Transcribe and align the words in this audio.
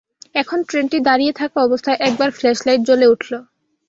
এখন 0.35 0.59
ট্রেনটি 0.69 0.97
দাঁড়িয়ে 0.99 1.33
থাকা 1.33 1.57
অবস্থায় 1.61 2.01
একবার 2.07 2.29
ফ্ল্যাশলাইট 2.31 2.81
জ্বলে 2.87 3.05
উঠল। 3.07 3.31